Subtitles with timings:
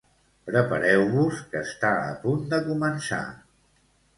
[0.49, 3.25] Prepareu-vos que està a punt de començar.